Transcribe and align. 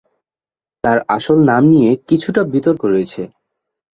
তার 0.83 0.97
আসল 1.15 1.37
নাম 1.49 1.63
নিয়ে 1.71 1.91
কিছুটা 2.09 2.41
বিতর্ক 2.53 2.81
রয়েছে। 2.85 3.21